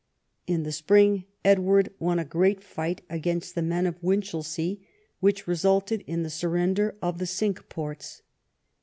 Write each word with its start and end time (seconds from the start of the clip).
In 0.47 0.63
the 0.63 0.71
spring 0.71 1.25
Edward 1.45 1.93
won 1.99 2.17
a 2.17 2.25
great 2.25 2.63
fight 2.63 3.01
against 3.07 3.53
the 3.53 3.61
men 3.61 3.85
of 3.85 4.01
Winchelsea, 4.01 4.81
which 5.19 5.45
resulted 5.45 6.03
in 6.07 6.23
the 6.23 6.31
surrender 6.31 6.95
of 7.03 7.19
the 7.19 7.27
Cinque 7.27 7.69
Ports. 7.69 8.23